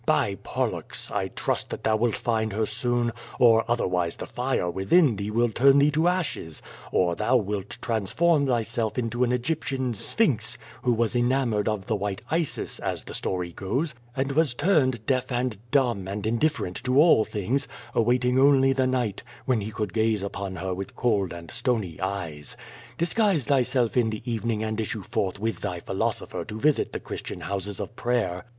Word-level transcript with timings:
By 0.07 0.33
Pollux! 0.41 1.11
I 1.11 1.27
trust 1.27 1.69
that 1.69 1.83
thou 1.83 1.95
wilt 1.95 2.15
find 2.15 2.53
her 2.53 2.65
soon, 2.65 3.11
or 3.37 3.63
otherwise 3.67 4.15
the 4.15 4.25
fire 4.25 4.67
within 4.67 5.15
thee 5.15 5.29
will 5.29 5.51
turn 5.51 5.77
thee 5.77 5.91
to 5.91 6.07
ashes, 6.07 6.63
or 6.91 7.13
thou 7.15 7.37
wilt 7.37 7.77
transform 7.83 8.47
thyself 8.47 8.97
into 8.97 9.23
an 9.23 9.31
Egyptian 9.31 9.93
Sphinx, 9.93 10.57
who 10.81 10.91
was 10.91 11.15
enamored 11.15 11.67
of 11.67 11.85
the 11.85 11.95
white 11.95 12.23
Isis, 12.31 12.79
as 12.79 13.03
the 13.03 13.13
story 13.13 13.51
goes, 13.53 13.93
and 14.15 14.31
was 14.31 14.55
turned 14.55 15.05
deaf 15.05 15.31
and 15.31 15.55
dumb 15.69 16.07
and 16.07 16.25
indifferent 16.25 16.77
to 16.85 16.97
all 16.99 17.23
things, 17.23 17.67
awaiting 17.93 18.39
only 18.39 18.73
the 18.73 18.87
night, 18.87 19.21
when 19.45 19.61
he 19.61 19.69
could 19.69 19.93
gaze 19.93 20.23
upon 20.23 20.55
her 20.55 20.73
with 20.73 20.95
cold 20.95 21.31
and 21.31 21.51
stony 21.51 21.99
eyes. 22.01 22.57
Disguise 22.97 23.45
thyself 23.45 23.95
in 23.95 24.09
the 24.09 24.23
evening 24.25 24.63
and 24.63 24.81
issue 24.81 25.03
forth 25.03 25.37
with 25.37 25.59
thy 25.61 25.79
philosopher 25.79 26.43
to 26.45 26.59
visit 26.59 26.91
the 26.91 26.99
Christian 26.99 27.41
houses 27.41 27.79
of 27.79 27.95
prayer. 27.95 28.45